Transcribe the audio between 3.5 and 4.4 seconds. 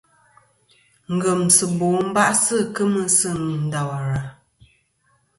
Ndawara.